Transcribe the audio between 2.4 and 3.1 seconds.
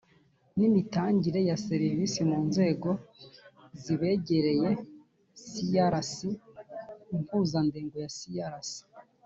nzego